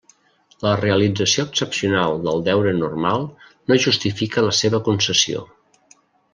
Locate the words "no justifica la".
3.73-4.59